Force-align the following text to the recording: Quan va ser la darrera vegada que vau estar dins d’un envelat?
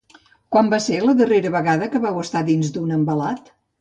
Quan 0.55 0.69
va 0.73 0.77
ser 0.85 0.95
la 1.03 1.13
darrera 1.19 1.51
vegada 1.57 1.91
que 1.93 2.01
vau 2.07 2.17
estar 2.25 2.43
dins 2.49 2.73
d’un 2.79 2.97
envelat? 2.97 3.53